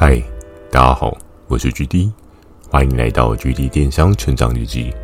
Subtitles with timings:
[0.00, 0.22] 嗨，
[0.70, 1.12] 大家好，
[1.48, 2.12] 我是 GD，
[2.70, 4.94] 欢迎来到 GD 电商成长日记。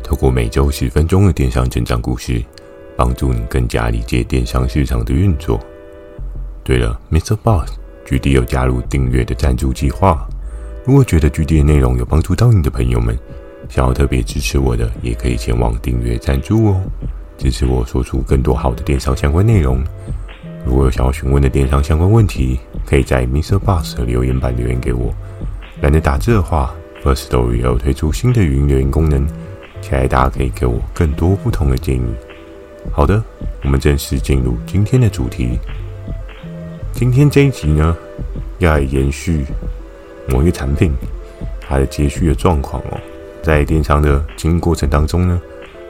[0.00, 2.40] 透过每周十分钟的电商成长故事，
[2.96, 5.58] 帮助你更加理解电商市场的运作。
[6.62, 7.34] 对了，Mr.
[7.34, 10.24] Boss，GD 有加入订阅的赞助计划。
[10.84, 13.18] 如果觉得 GD 的内容有帮助到你的朋友们，
[13.68, 16.80] 想要特别支持我的，也可以前往订阅赞助哦，
[17.36, 19.82] 支持我说出更多好的电商相关内容。
[20.66, 25.14] 如果有想要询问的电商相关问题，可以在 MixerBox 的留言板留言给我。
[25.80, 29.26] 懒得打字的话，Firstory 也有推出新的语音留言功能，
[29.80, 32.14] 期待大家可以给我更多不同的建议。
[32.90, 33.22] 好的，
[33.62, 35.58] 我们正式进入今天的主题。
[36.92, 37.96] 今天这一集呢，
[38.58, 39.44] 要延续
[40.28, 40.92] 某一个产品
[41.60, 42.98] 它的接续的状况哦。
[43.42, 45.40] 在电商的经营过程当中呢，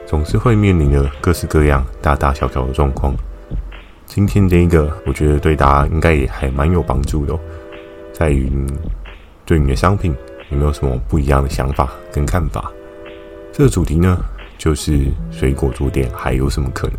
[0.07, 3.15] 总是会面临着各式各样大大小小的状况。
[4.09, 7.39] 今天这一个，我觉得对大家应该也还蛮有帮助的，
[8.11, 8.51] 在于
[9.45, 10.17] 对你的商品
[10.51, 12.73] 有没有什么不一样的想法跟看法？
[13.53, 14.19] 这个主题呢，
[14.57, 16.97] 就是水果桌垫还有什么可能？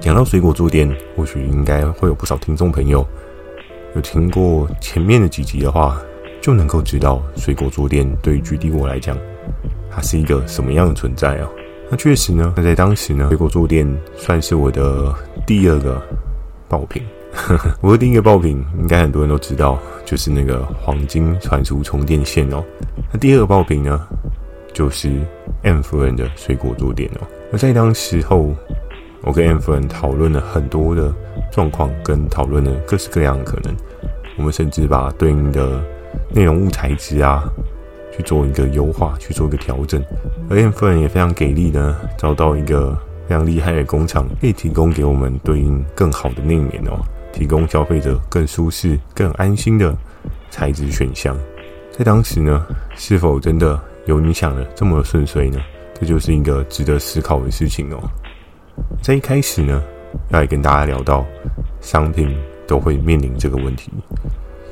[0.00, 3.04] 讲到水果桌垫，或许应该会有不少听众朋友
[3.94, 5.98] 有听过前面的几集的话，
[6.42, 9.16] 就能够知道水果桌垫对于 GD 我来讲，
[9.90, 11.48] 它是一个什么样的存在啊？
[11.90, 15.12] 那确实呢，那在当时呢，水果桌垫算是我的
[15.46, 16.00] 第二个。
[16.70, 17.02] 爆品，
[17.82, 22.62] 我的第一个爆品应该很多人都知道，就是那个黄金传输充电线哦。
[23.12, 24.00] 那第二个爆品呢，
[24.72, 25.10] 就是
[25.62, 27.26] M 夫人的水果桌垫哦。
[27.52, 28.54] 而在当时候，
[29.22, 31.12] 我跟 M 夫人讨论了很多的
[31.50, 33.74] 状况，跟讨论了各式各样的可能。
[34.36, 35.82] 我们甚至把对应的
[36.32, 37.42] 内容物材质啊，
[38.16, 40.00] 去做一个优化，去做一个调整。
[40.48, 42.96] 而 M 夫人也非常给力呢，找到一个。
[43.30, 46.98] 非常厉害的工厂可以提供给我们对应更好的内棉哦，
[47.32, 49.96] 提供消费者更舒适、更安心的
[50.50, 51.38] 材质选项。
[51.92, 55.60] 在当时呢，是否真的有你想的这么顺遂呢？
[55.94, 58.02] 这就是一个值得思考的事情哦。
[59.00, 59.80] 在一开始呢，
[60.30, 61.24] 要来跟大家聊到
[61.80, 62.36] 商品
[62.66, 63.92] 都会面临这个问题。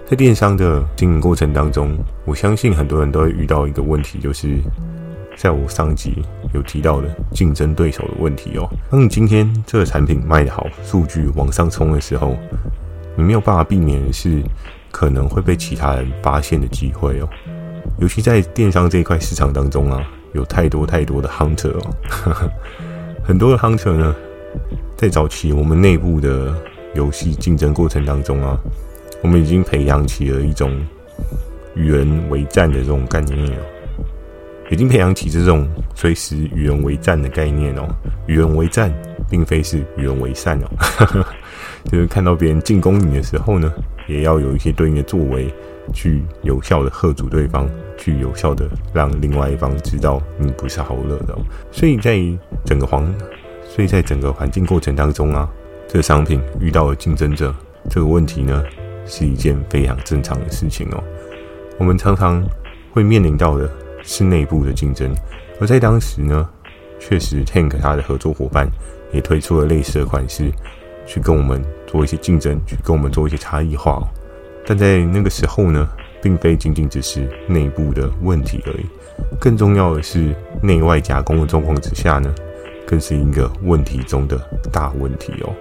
[0.05, 4.59] 在电商的经营过程当中，我相信很多人都会遇到一个问题，就是。
[5.41, 6.21] 在我上集
[6.55, 8.69] 有提到的竞争对手的问题哦。
[8.91, 12.37] 当你今天这个产品卖得好，数据往上冲的时候，
[13.17, 14.43] 你没有办法避免的是
[14.91, 17.29] 可能会被其他人发现的机会哦。
[17.99, 22.51] 尤其在电商这一块市场当中啊，有太多太多的 hunter 哦，
[23.25, 24.15] 很多的 hunter 呢，
[24.97, 26.55] 在早期我们内部的
[26.95, 28.57] 游戏竞争过程当中啊，
[29.21, 30.81] 我们已经培养起了一种
[31.75, 33.57] 与人为战的这种概念了。
[34.71, 37.89] 已经培养起这种随时与人为战的概念哦，
[38.27, 38.93] 与人为战，
[39.31, 41.25] 并非是与人为善哦，
[41.91, 43.73] 就是看到别人进攻你的时候呢，
[44.07, 45.53] 也要有一些对应的作为，
[45.95, 51.35] 去有效的吓阻对方，去有效的让另外一方知道你不是好惹的。
[51.73, 52.21] 所以在
[52.67, 53.03] 整个环，
[53.67, 55.49] 所以在整个环境过程当中啊，
[55.87, 57.55] 这个商品遇到了竞争者
[57.89, 58.63] 这个问题呢，
[59.07, 61.03] 是一件非常正常的事情哦。
[61.79, 62.45] 我们常常
[62.93, 63.71] 会面临到的。
[64.09, 65.15] 是内部的竞争，
[65.61, 66.49] 而在当时呢，
[66.99, 68.67] 确实 Tank 他的合作伙伴
[69.13, 70.51] 也推出了类似的款式，
[71.07, 74.03] 去跟我们做一些竞争，去跟我们做一些差异化。
[74.67, 75.87] 但在那个时候呢，
[76.23, 78.87] 并非仅仅只是内部的问题而已，
[79.39, 82.35] 更重要的是内外夹攻的状况之下呢，
[82.87, 84.39] 更是一个问题中的
[84.73, 85.53] 大问题哦。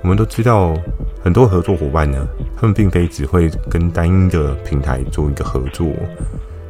[0.00, 0.74] 我们都知道，
[1.22, 2.26] 很多合作伙伴呢，
[2.56, 5.86] 他们并非只会跟单一的平台做一个合作。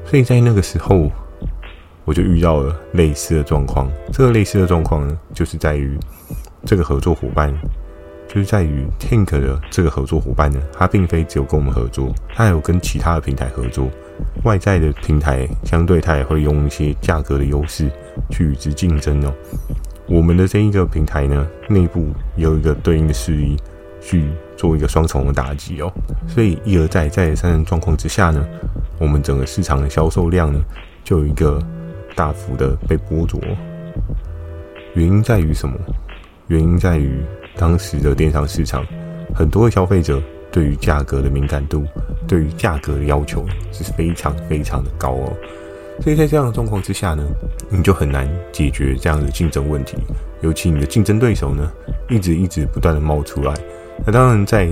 [0.09, 1.11] 所以在那个时候，
[2.05, 3.91] 我就遇到了类似的状况。
[4.13, 5.99] 这个类似的状况呢，就是在于
[6.65, 7.53] 这个合作伙伴，
[8.29, 13.89] 就是在于 Tank 的这个合作伙伴呢，他并非只有跟我们合作，他还有跟其他的平台合作。
[14.45, 17.91] 外在的平台相对他也会用一些价格的优势
[18.31, 19.35] 去与之竞争哦。
[20.07, 22.07] 我们的这一个平台呢，内部
[22.37, 23.57] 有一个对应的势力
[24.07, 25.93] 去做一个双重的打击哦。
[26.29, 28.47] 所以一而再、再而三的状况之下呢。
[28.99, 30.59] 我们整个市场的销售量呢，
[31.05, 31.63] 就有一个
[32.15, 33.39] 大幅的被剥夺。
[34.95, 35.77] 原因在于什么？
[36.47, 37.21] 原因在于
[37.59, 38.83] 当时的电商市场，
[39.35, 41.85] 很多的消费者对于价格的敏感度，
[42.27, 45.31] 对于价格的要求是非常非常的高哦。
[46.01, 47.23] 所以在这样的状况之下呢，
[47.69, 49.99] 你就很难解决这样的竞争问题。
[50.41, 51.71] 尤其你的竞争对手呢，
[52.09, 53.53] 一直一直不断的冒出来。
[54.05, 54.69] 那当然在。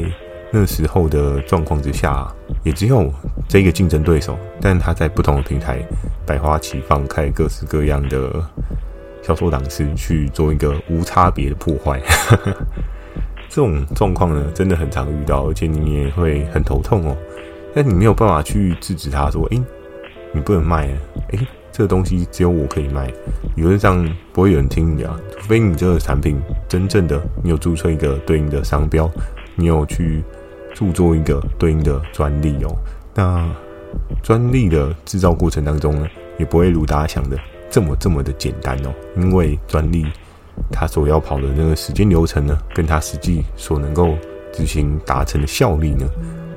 [0.56, 2.32] 那时候的状况之下，
[2.62, 3.12] 也只有
[3.49, 5.85] 这个竞争对手，但他在不同的平台
[6.25, 8.41] 百花齐放，开各式各样的
[9.21, 12.00] 销售档次，去做一个无差别的破坏。
[13.50, 17.17] 这种状况呢，真的很常遇到，而且你也会很头痛哦。
[17.75, 19.61] 但你没有办法去制止他说：“诶、
[20.31, 20.87] 你不能卖，
[21.32, 21.38] 诶、
[21.76, 23.12] 这个东西只有我可以卖。”
[23.56, 29.11] 理论上不会有人听你的，除非你这个产品真正的你有注册一个对应的商标，
[29.56, 30.23] 你有去
[30.73, 32.73] 著作一个对应的专利哦。
[33.12, 33.53] 那
[34.23, 36.06] 专利的制造过程当中呢，
[36.38, 37.37] 也不会如大家想的
[37.69, 40.06] 这么这么的简单哦，因为专利
[40.70, 44.15] 它所要跑的那个时间流程呢，跟它实际所能够
[44.53, 46.06] 执行达成的效力呢，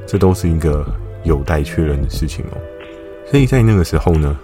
[0.05, 0.85] 这都是一个
[1.23, 2.57] 有待确认的事情哦。
[3.29, 4.35] 所以在那个时候呢，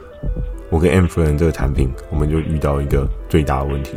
[0.74, 3.96] 我跟 mFriend 这个产品，我们就遇到一个最大的问题，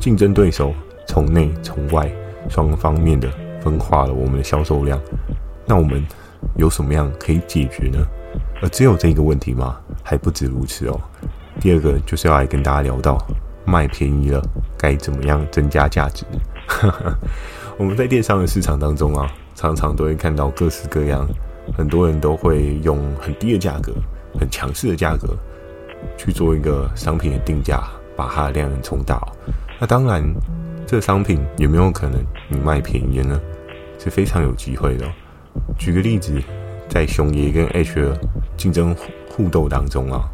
[0.00, 0.74] 竞争对手
[1.06, 2.10] 从内从外
[2.50, 3.30] 双方面的
[3.60, 5.00] 分化了我们的销售量，
[5.64, 6.04] 那我们
[6.56, 8.04] 有什么样可以解决呢？
[8.60, 9.78] 而只有这个问题吗？
[10.02, 11.00] 还不止如此哦。
[11.60, 13.24] 第二个就是要来跟大家聊到
[13.64, 14.42] 卖便宜了
[14.76, 16.24] 该怎么样增加价值。
[17.78, 21.24] 我们在电商的市场当中啊，常常都会看到各式各样，
[21.78, 23.92] 很多人都会用很低的价格、
[24.40, 25.28] 很强势的价格
[26.16, 27.82] 去做一个商品的定价，
[28.14, 29.20] 把它的量能冲大。
[29.80, 30.22] 那当然，
[30.86, 33.40] 这商品有没有可能你卖便宜呢？
[33.98, 35.06] 是非常有机会的。
[35.78, 36.40] 举个例子。
[36.88, 38.20] 在熊爷跟 H 的
[38.56, 38.94] 竞争
[39.28, 40.30] 互斗当中啊，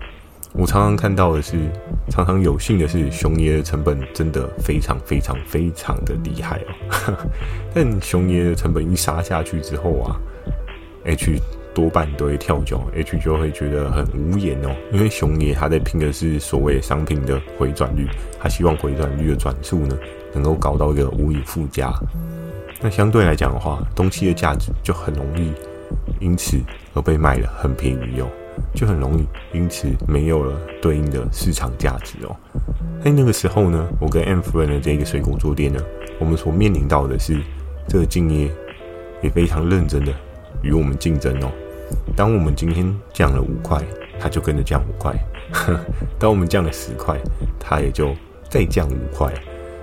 [0.52, 1.56] 我常常看到的是，
[2.10, 7.16] 常常有幸的是，熊爷的成本真的非常非常非常的厉害哦。
[7.74, 10.20] 但熊爷的成本一杀下去之后啊
[11.04, 11.40] ，H
[11.74, 18.08] 多半都会跳脚，H 就会觉得很无言哦，因为熊爷他在拼的是所谓商品的回转率，
[18.40, 19.98] 他希望回转率的转速呢，
[20.32, 21.92] 能够搞到一个无以复加。
[22.80, 25.52] 那相对来讲的话，东西的价值就很容易。
[26.20, 26.58] 因此
[26.94, 28.26] 而被卖了很便宜哦，
[28.74, 32.34] 就很容易因此没有了对应的市场价值哦。
[33.04, 35.82] 在那个时候呢，我跟 mFriend 的这个水果桌店呢，
[36.18, 37.38] 我们所面临到的是
[37.86, 38.50] 这个竞业
[39.20, 40.14] 也非常认真的
[40.62, 41.52] 与我们竞争哦。
[42.16, 43.82] 当我们今天降了五块，
[44.18, 45.12] 它就跟着降五块；
[46.18, 47.18] 当我们降了十块，
[47.58, 48.14] 它也就
[48.48, 49.32] 再降五块。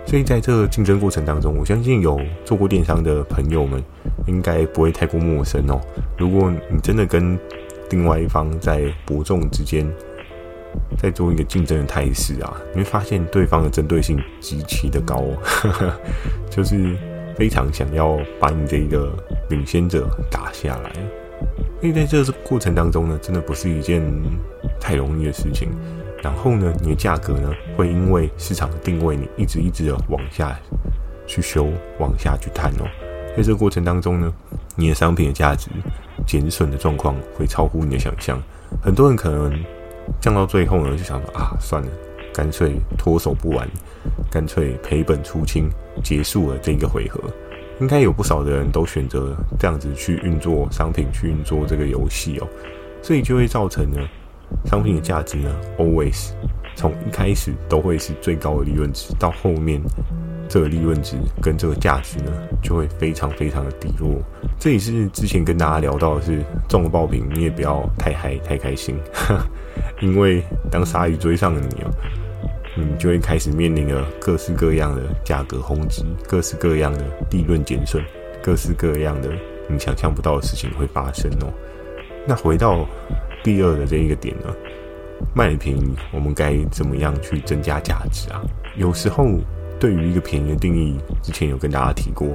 [0.06, 3.84] 所以在这个竞争过程当中，我相信有做过电商的朋友们
[4.26, 5.80] 应该不会太过陌生哦。
[6.18, 7.38] 如果你真的跟
[7.92, 9.88] 另外一方在伯仲之间，
[10.98, 15.94] 在做一个竞争的态势啊，你会发现对方的针对性极其的高哦，
[16.50, 16.96] 就是
[17.36, 19.16] 非常想要把你这一个
[19.50, 20.92] 领先者打下来。
[21.82, 24.02] 因为在这个过程当中呢，真的不是一件
[24.80, 25.70] 太容易的事情。
[26.22, 30.60] 然后呢，你的价格呢，会因为市场的定位，你一直一直的往下
[31.26, 32.86] 去修，往下去探哦。
[33.38, 34.34] 在这个过程当中呢，
[34.76, 35.70] 你的商品的价值
[36.28, 38.38] 减损的状况会超乎你的想象。
[38.84, 39.64] 很多人可能
[40.20, 41.88] 降到最后呢，就想说啊，算了，
[42.34, 43.66] 干脆脱手不玩，
[44.30, 45.70] 干脆赔本出清，
[46.04, 47.22] 结束了这一个回合。
[47.80, 52.48] 应该有不少的人都选择这样子去运作商品，去运作这个游戏哦，
[53.02, 54.00] 所以就会造成呢。
[54.66, 56.32] 商品的价值呢，always
[56.76, 59.80] 从一开始都会是最高的利润值，到后面
[60.48, 64.20] 这个利润值跟这个价值呢，就会非常非常的低落。
[64.58, 68.98] 这也是之前跟大家聊到的是，中了爆品你也不要太嗨太开心，
[70.02, 71.92] 因为当鲨鱼追上了你哦，
[72.76, 78.04] 你就会开始面临了各式各样的价格轰击，各式各样的利润减损，
[78.42, 79.30] 各式各样的
[79.68, 81.52] 你想象不到的事情会发生哦。
[82.28, 82.88] 那回到。
[83.42, 84.54] 第二的这一个点呢，
[85.34, 88.44] 卖便宜，我们该怎么样去增加价值啊？
[88.76, 89.26] 有时候
[89.80, 92.28] 对于一个便宜的定义，之前有跟大家提过，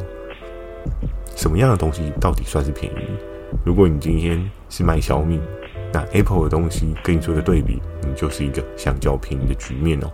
[1.37, 3.05] 什么样的东西到底算是便宜？
[3.67, 5.39] 如果你今天是卖小米，
[5.95, 10.11] 那 Apple 的东西跟你做一个对比，你就是一个相较便宜的局面哦。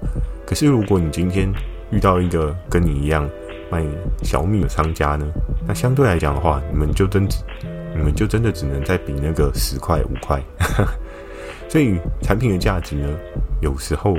[0.47, 1.51] 可是如果你今天
[1.91, 3.29] 遇到一个跟你一样
[3.71, 3.83] 卖
[4.23, 5.27] 小米的商家呢，
[5.67, 7.27] 那相对来讲的话，你们就真。
[7.93, 10.41] 你们就真的只能再比那个十块五块，
[11.69, 13.09] 所以产品的价值呢，
[13.61, 14.15] 有时候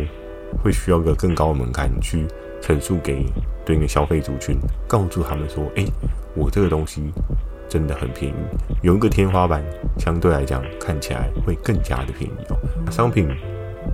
[0.62, 2.27] 会需要一个更高的门槛去
[2.62, 3.25] 陈述给
[3.65, 4.58] 对应的消费族群，
[4.89, 5.86] 告诉他们说：“哎，
[6.36, 7.13] 我这个东西
[7.72, 8.36] 真的很便宜，
[8.82, 9.63] 有一个天花板，
[9.98, 12.58] 相对来讲看起来会更加的便宜哦。”
[12.92, 13.30] 商品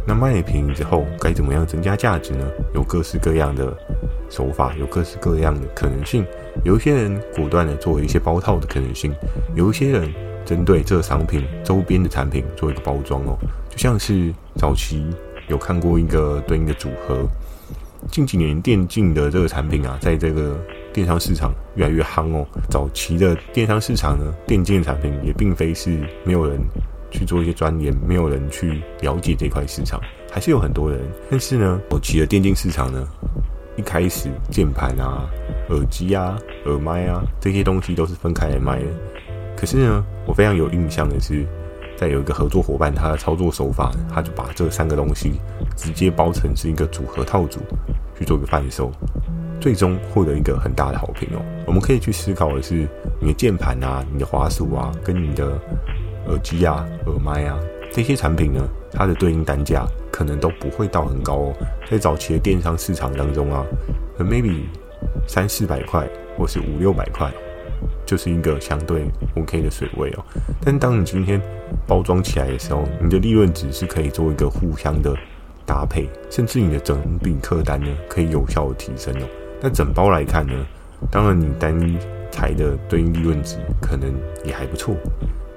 [0.07, 2.43] 那卖了便宜之后，该怎么样增加价值呢？
[2.73, 3.71] 有各式各样的。
[4.29, 6.25] 手法有各式各样的可能性，
[6.65, 9.13] 有一些人果断的做一些包套的可能性，
[9.55, 13.37] 有一些人针对这个商品周边的产品做一个包装哦，
[13.69, 15.05] 就像是早期
[15.47, 17.25] 有看过一个对应的组合，
[18.11, 20.59] 近几年电竞的这个产品啊，在这个
[20.97, 22.43] 电商市场越来越夯哦。
[22.71, 25.91] 早期的电商市场呢，电竞产品也并非是
[26.23, 26.59] 没有人
[27.11, 30.01] 去做一些钻研，没有人去了解这块市场，
[30.31, 30.99] 还是有很多人。
[31.29, 33.07] 但是呢，早期的电竞市场呢，
[33.75, 35.29] 一开始键盘啊、
[35.69, 36.35] 耳机啊、
[36.65, 38.87] 耳麦啊这些东西都是分开来卖的。
[39.55, 41.45] 可是呢，我非常有印象的是，
[41.95, 45.33] 在有一个合作伙伴，他的操作手法，他就把这三个东西
[45.75, 47.59] 直接包成是一个组合套组
[48.17, 48.91] 去做个贩售，
[49.59, 51.41] 最终获得一个很大的好评哦。
[51.65, 52.87] 我们可以去思考的是，
[53.19, 55.59] 你的键盘啊、你的滑鼠啊、跟你的
[56.27, 57.59] 耳机啊、耳麦啊
[57.91, 58.61] 这些产品呢，
[58.91, 61.53] 它的对应单价可能都不会到很高哦。
[61.89, 63.65] 在早期的电商市场当中啊，
[64.17, 64.63] 可能 maybe
[65.27, 67.31] 三四百块，或是五六百块。
[68.07, 69.03] 就是一个相对
[69.35, 70.23] OK 的水位哦，
[70.63, 71.39] 但当你今天
[71.85, 75.13] 包装起来的时候，你的利润值是可以做一个互相的
[75.65, 79.27] 搭配，甚至你的整笔客单呢可以有效的提升哦。
[79.61, 80.53] 那整包来看呢，
[81.11, 81.97] 当然你单一
[82.31, 84.95] 台的对应利润值可能也还不错，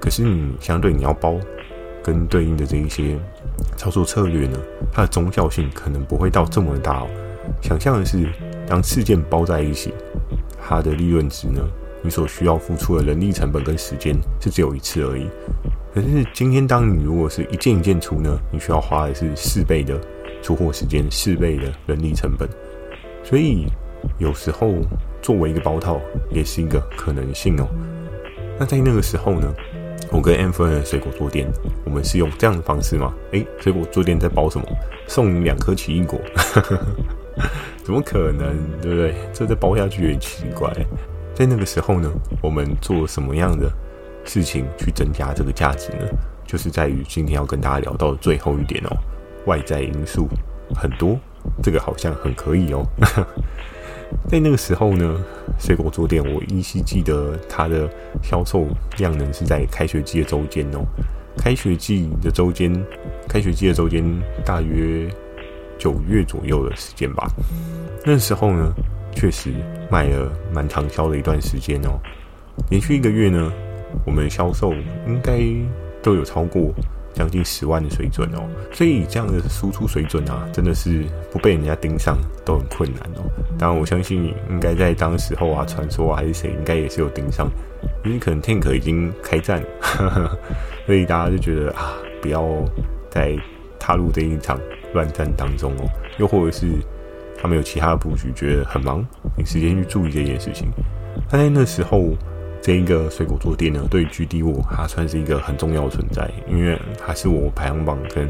[0.00, 1.36] 可是你相对你要包
[2.02, 3.18] 跟对应的这一些
[3.76, 4.58] 操作策略呢，
[4.92, 7.08] 它的宗教性可能不会到这么大哦。
[7.62, 8.26] 想象的是，
[8.66, 9.92] 当事件包在一起，
[10.60, 11.60] 它的利润值呢？
[12.02, 15.28] 你所需要付出的人力成本跟时间是只有一次而已，
[15.94, 20.00] 可是今天当你如果是一件一件出呢，你需要花的是四倍的
[20.40, 22.48] 出货时间，四倍的人力成本，
[23.22, 23.66] 所以
[24.18, 24.74] 有时候
[25.22, 27.66] 作为一个包套也是一个可能性哦。
[28.58, 29.52] 那在那个时候呢，
[30.10, 31.46] 我跟 Amphlen 的水果坐垫，
[31.84, 33.14] 我们是用这样的方式吗？
[33.32, 34.66] 诶，水果坐垫在包什么？
[35.06, 36.20] 送你两颗奇异果？
[37.82, 38.54] 怎么可能？
[38.82, 39.14] 对不对？
[39.32, 40.70] 这再包下去也奇怪。
[41.34, 43.70] 在那个时候呢，我们做什么样的
[44.24, 46.06] 事情去增加这个价值呢？
[46.46, 48.96] 就是在于今天要跟大家聊到的最后一点哦，
[49.46, 50.28] 外在因素
[50.74, 51.18] 很多，
[51.62, 52.84] 这个好像很可以哦。
[54.28, 55.24] 在那个时候呢，
[55.58, 57.88] 水果桌店我依稀记得它的
[58.22, 58.66] 销售
[58.98, 60.84] 量能是在开学季的周间哦，
[61.36, 62.72] 开学季的周间，
[63.28, 64.04] 开学季的周间
[64.44, 65.08] 大约
[65.78, 67.30] 九月左右的时间吧。
[68.04, 68.72] 那时候呢。
[69.12, 69.50] 确实
[69.90, 71.98] 卖了蛮长销的一段时间哦，
[72.70, 73.52] 连续一个月呢，
[74.06, 74.72] 我们销售
[75.04, 75.40] 应该
[76.00, 76.72] 都有超过
[77.14, 83.22] 将近十万的水准哦，所以这样的输出水准啊，真的是不被人家盯上都很困难哦。
[83.58, 87.48] 当然，我相信应该在当时候啊，传说啊还是谁，应该也是有盯上，
[88.04, 90.38] 因为可能 Tank 已经开战了，
[90.86, 92.44] 所以大家就觉得啊，不要
[93.10, 93.36] 再
[93.78, 94.58] 踏入这一场
[94.94, 95.88] 乱战当中哦，
[96.18, 96.66] 又或者是。
[97.42, 99.02] 他们有其他的布局，觉得很忙，
[99.34, 100.68] 没时间去注意这件事情。
[101.26, 102.10] 但在那时候，
[102.62, 108.28] 这一个水果坐垫呢，对于 GD 我，它算是一个很重要的存在，因为它是我排行榜跟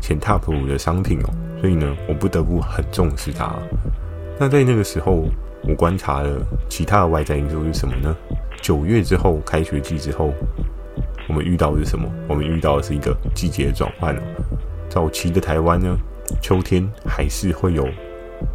[0.00, 3.54] 前 Top 五的商品哦，所以呢，我不得不很重视它。
[4.38, 5.26] 那在那个时候，
[5.62, 8.16] 我观察了其他的外在因素是什么呢？
[8.62, 10.32] 九月之后，开学季之后，
[11.28, 12.08] 我们遇到的是什么？
[12.28, 14.20] 我们遇到的是一个季节的转换哦。
[14.88, 15.96] 早期的台湾呢，
[16.40, 17.86] 秋天还是会有。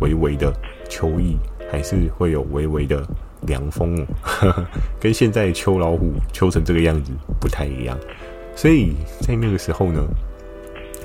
[0.02, 0.54] 微微的
[0.88, 1.38] 秋意，
[1.72, 3.02] 还是会有微微的
[3.48, 4.66] 凉风哦，
[5.00, 7.98] 跟现在秋老虎秋成这个样子不太一样。
[8.56, 10.02] 所以在那个时候呢，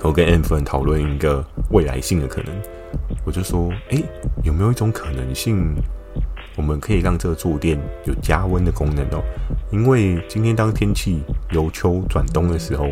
[0.02, 2.54] 我跟 M 粉讨论一个未来性的可能，
[3.24, 4.02] 我就说：哎，
[4.42, 5.74] 有没有一种可能性，
[6.56, 9.22] 我们可以让这个坐垫有加温的功能哦？
[9.70, 12.88] 因为今天当天气由秋转冬的时候，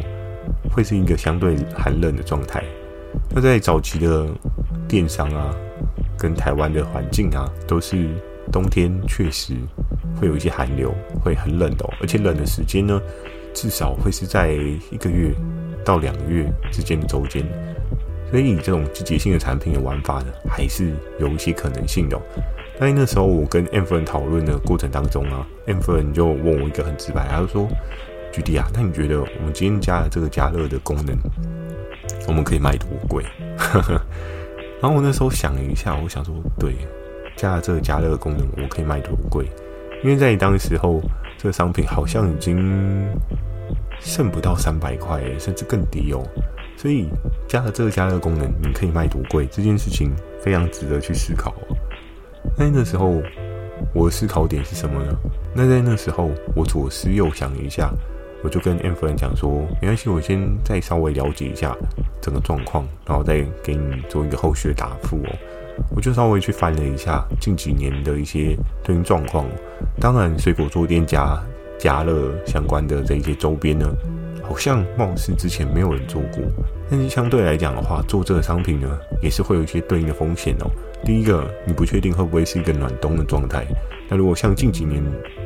[0.70, 2.62] 会是一个相对寒冷的状态。
[3.34, 4.26] 那在早期的
[4.88, 5.54] 电商啊。
[6.18, 8.08] 跟台湾的环境啊，都是
[8.50, 9.54] 冬天，确实
[10.20, 13.00] 会有一些寒流，会很冷的哦，而且冷的时间呢，
[13.54, 14.52] 至少会是在
[14.90, 15.32] 一个月
[15.84, 17.44] 到两个月之间的周间，
[18.30, 22.22] 所以这种季节性的产品的玩法呢，还是有一些可能性的哦。
[22.80, 27.68] 但那时候我跟 Amphlen 讨论的过程当中啊，Amphlen 就问我一个很直白，他就说
[28.32, 31.16] ：“GD 啊，那你觉得我们今天加了这个加热的功能，
[32.26, 33.24] 我们可以卖多贵？”
[34.80, 36.74] 然后我那时候想了一下，我想说，对，
[37.42, 39.44] 加了这个加热功能，我可以卖多贵？
[40.04, 41.00] 因为在当时候，
[41.36, 43.04] 这个商品好像已经
[43.98, 46.22] 剩不到三百块，甚至更低哦。
[46.76, 47.08] 所以
[47.48, 49.44] 加了这个加热功能，你可以卖多贵？
[49.46, 51.76] 这件事情非常值得去思考哦。
[52.56, 53.20] 那那时候
[53.92, 55.12] 我的思考点是什么呢？
[55.52, 57.92] 那在那时候，我左思右想一下。
[58.44, 61.76] 我就跟 Amphlen 讲说，没关系，我先再稍微了解一下
[62.20, 65.30] 整个状况，然后再给你做一个后续的答复哦。
[65.94, 69.46] 我就稍微去翻了一下近几年的一些对应状况，
[70.00, 71.38] 当然水果坐垫加
[71.78, 73.86] 加热相关的这一些周边呢，
[74.42, 76.42] 好像貌似之前没有人做过，
[76.90, 78.88] 但是相对来讲的话，做这个商品呢，
[79.22, 80.70] 也是会有一些对应的风险哦。
[81.04, 83.66] 第一个，你不确定会不会是一个暖冬的状态，
[84.08, 85.02] 那如果像近几年，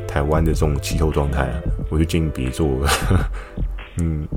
[0.07, 2.91] 台湾的这种气候状态啊，我就建议别做了。
[3.99, 4.29] 嗯，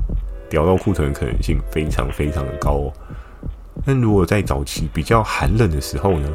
[0.48, 2.92] 掉到库存的可能性非常非常的高哦。
[3.84, 6.28] 但如果在早期比较寒冷的时候呢，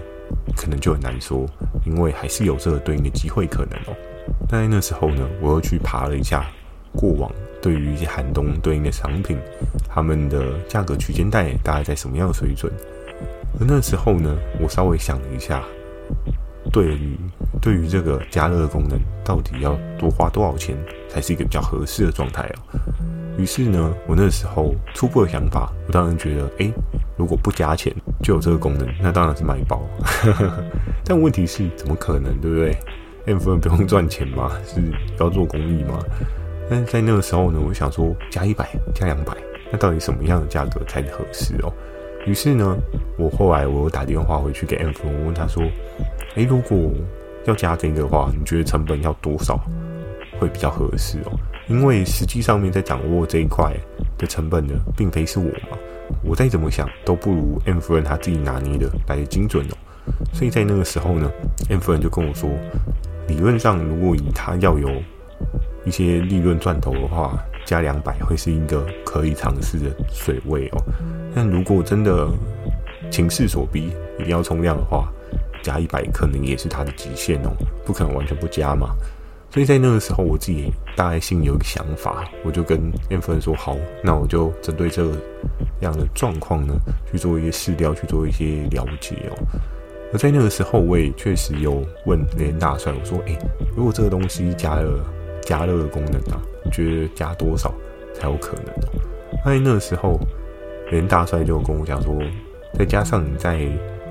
[0.55, 1.45] 可能就很难说，
[1.85, 3.95] 因为还是有这个对应的机会可能哦。
[4.49, 6.45] 但在那时候呢，我又去爬了一下
[6.93, 9.37] 过往对于一些寒冬对应的商品，
[9.87, 12.71] 他们的价格区间带大概在什么样的水准。
[13.59, 15.63] 而那时候呢，我稍微想了一下，
[16.71, 17.17] 对于
[17.61, 20.75] 对于这个加热功能，到底要多花多少钱
[21.07, 22.55] 才是一个比较合适的状态啊？
[23.37, 26.73] 于是呢，我那时候初步的想法，我当然觉得，诶，
[27.17, 29.81] 如果不加钱就有这个功能，那当然是买包。
[31.03, 32.77] 但问题是，怎么可能，对不对
[33.27, 34.81] ？MFW 不用赚钱嘛，是
[35.19, 35.99] 要做公益嘛？
[36.69, 39.33] 但是在那个时候呢，我想说，加一百，加两百，
[39.71, 41.73] 那到底什么样的价格才合适哦？
[42.25, 42.77] 于是呢，
[43.17, 45.61] 我后来我又打电话回去给 M-Friend，我问他说，
[46.35, 46.91] 诶，如果
[47.45, 49.59] 要加这个的话，你觉得成本要多少
[50.39, 51.37] 会比较合适哦？
[51.67, 53.73] 因为实际上面在掌握这一块
[54.17, 55.77] 的成本呢，并非是我嘛，
[56.23, 59.77] 我再怎么想都不如 M-Friend 他自己拿捏的来的精准哦。
[60.33, 61.31] 所以在那个时候呢
[61.69, 62.49] ，M-Friend 就跟我说，
[63.27, 64.89] 理论上如果以他要有
[65.85, 70.83] 一些利润赚头的话，加两百会是一个可以尝试的水位哦。
[71.33, 72.29] 但如果真的
[73.09, 75.11] 情势所逼，一定要冲量的话，
[75.63, 77.49] 加一百可能也是他的极限哦，
[77.83, 78.95] 不可能完全不加嘛。
[79.49, 85.15] 所以在那个时候，我自己大概心里有一个想法，我就跟 M-Friend 说：“好，那我就针对这个
[85.81, 86.73] 样的状况呢，
[87.11, 89.35] 去做一些试调，去做一些了解哦。”
[90.13, 93.37] 而在那个时候，我也确实有问连大帅：“我说，诶，
[93.75, 95.03] 如果这个东西加了
[95.41, 97.73] 加热的功能啊，你觉得加多少
[98.13, 98.73] 才有可能？”
[99.43, 100.17] 那在那个时候，
[100.91, 102.17] 连大帅就跟我讲说
[102.73, 103.67] ：“再加上你在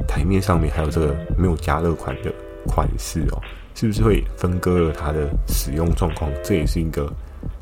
[0.07, 2.33] 台面上面还有这个没有加热款的
[2.67, 3.41] 款式哦。”
[3.75, 6.31] 是不是会分割了它的使用状况？
[6.43, 7.13] 这也是一个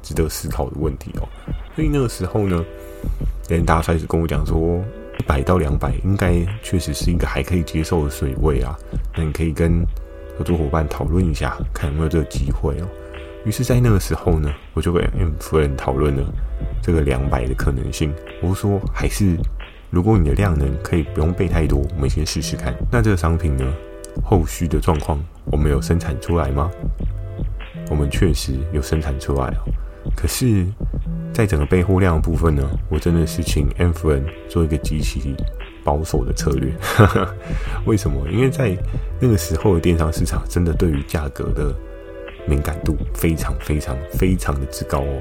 [0.02, 1.28] 值得思考的问题哦。
[1.74, 2.64] 所以那个时候呢，
[3.48, 4.82] 连大帅就跟我讲说，
[5.18, 8.76] 一百到两百应该确实是一个还可以接受的水位啊。
[9.16, 9.84] 那你可以跟
[10.38, 12.86] 合作伙伴讨论一下，看有没有这个机会哦。
[13.44, 16.22] 于是，在那个时候呢，我就跟 M 夫人讨论了
[16.80, 18.14] 这个两百的可能性。
[18.40, 19.36] 我说，还是
[19.90, 22.72] 如果你的量能可以不用备太多，我们先试试看。
[22.90, 23.64] 那这个商品呢，
[24.24, 26.70] 后续的状况，我们有生产出来吗？
[27.90, 29.62] 我们确实有生产出来哦。
[30.16, 30.66] 可是，
[31.32, 35.34] 在整个备货量的部分呢，我真的是请 M-Friend 做一个极其
[35.84, 36.72] 保守的策略。
[37.86, 38.28] 为什么？
[38.28, 38.76] 因为在
[39.20, 41.74] 那个时候的电商市场，真的对于价格的
[42.46, 45.20] 敏感度非常非常非常的之高哦。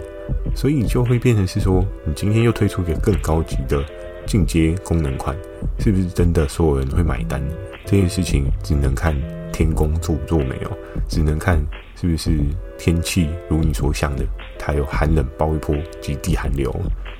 [0.55, 3.83] 所以就会变成是说，你今天又推出一个更高级的
[4.31, 5.35] 进阶功能款，
[5.77, 7.43] 是不是真的所有人会买单？
[7.83, 9.13] 这件事情只能看
[9.51, 10.71] 天公做不做没有，
[11.09, 11.61] 只能看
[11.99, 12.31] 是不是
[12.77, 14.23] 天气如你所想的，
[14.57, 16.73] 它有寒冷爆一波，极地寒流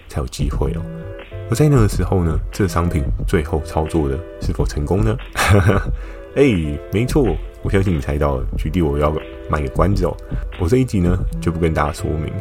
[0.08, 0.82] 才有机会哦。
[1.50, 5.18] 而在那个时候呢，这商品最后操作的是否成功呢？
[6.38, 6.44] 哎、
[6.94, 8.46] 没错，我相信你猜到了。
[8.58, 9.14] 举例，我要
[9.50, 10.16] 卖个关子哦。
[10.62, 12.32] 我这一集呢就不跟大家说明，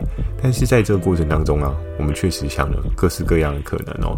[0.41, 4.17] 但是在这个过程当中啊，我们确实想了各式各样的可能哦，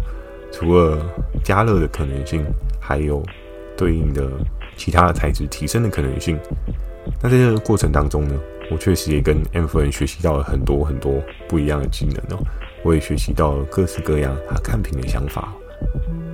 [0.53, 1.03] 除了
[1.43, 2.45] 加热的可能性，
[2.79, 3.21] 还有。
[3.75, 4.29] 对应的
[4.77, 6.37] 其他的材质提升的可能性。
[7.19, 8.39] 那在这个过程当中呢，
[8.69, 12.43] 我确实也跟 M 夫人学习到了很多很多不一样的技能哦。
[12.83, 15.51] 我也学习到了各式各样他看品的想法。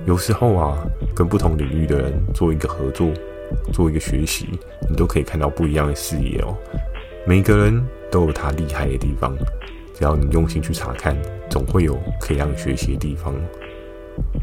[0.04, 0.78] 有时候啊，
[1.16, 3.10] 跟不同领域的人做一个合作，
[3.72, 4.46] 做一个学习，
[4.86, 6.54] 你都可以看到不一样的视野哦。
[7.26, 9.34] 每个人都有他厉害的地方，
[9.94, 11.16] 只要你用心去查看，
[11.48, 13.34] 总会有可以让你学习的地方。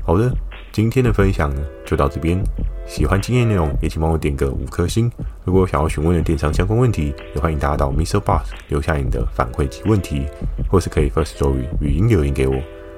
[0.03, 0.31] 好的。
[0.69, 2.39] 今天的分享呢，就到这边。
[2.85, 5.11] 喜欢今天内容，也请帮我点个五颗星。
[5.43, 10.27] 如果想要询问的电商相关问题，也欢迎大家到 MixerBox 留下你的反馈及问题，
[10.69, 12.55] 或是可以 First Story 语音留言给我。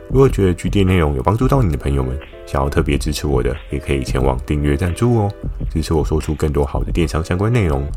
[0.10, 5.32] 如果觉得 GD 内容有帮助到你的朋友们，想要特别支持我的，也可以前往订阅赞助哦，
[5.70, 7.88] 支持我说出更多好的电商相关内容。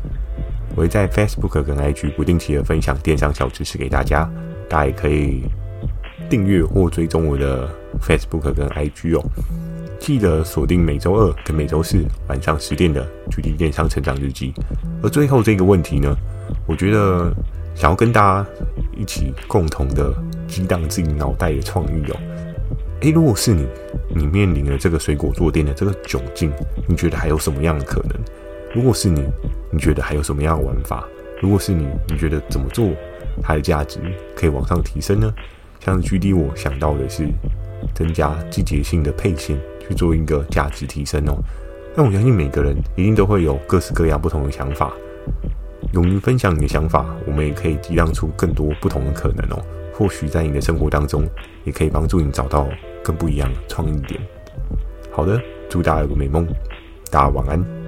[0.75, 4.31] 我会在 Facebook 跟 IG 不定期的分享电商小知识给大家，
[4.69, 5.43] 大家也可以
[6.29, 7.69] 订阅或追踪我的
[8.01, 9.23] Facebook 跟 IG 哦。
[9.99, 14.51] 记得锁定每周二跟每周四晚上十点的《GD 电商成长日记》。
[15.01, 16.13] 而最后这个问题呢，
[16.67, 17.33] 我觉得
[17.73, 18.49] 想要跟大家
[18.97, 20.13] 一起共同的
[20.47, 22.17] 激荡自己脑袋的创意哦。
[23.01, 23.65] 诶，如果是你，
[24.13, 26.51] 你面临了这个水果坐垫的这个窘境，
[26.87, 28.17] 你觉得还有什么样的可能？
[28.73, 29.23] 如果是你，
[29.71, 31.05] 你觉得还有什么样的玩法？
[31.41, 32.89] 如果是你，你觉得怎么做
[33.41, 33.99] 它的价值
[34.35, 35.33] 可以往上提升呢？
[35.79, 37.27] 像是 GD，我想到的是
[37.93, 39.57] 增加季节性的配线。
[39.85, 41.35] 去做一个价值提升哦，
[41.93, 44.93] 但我相信每个人一定都会有各式各样不同的想法，
[45.91, 49.61] 勇于分享你的想法，我们也可以激荡出更多不同的可能哦。
[49.93, 51.27] 或许在你的生活当中，
[51.65, 52.65] 也可以帮助你找到
[53.03, 54.17] 更不一样的创意点。
[55.11, 56.47] 好的，祝大家有个美梦，
[57.11, 57.82] 大家晚安。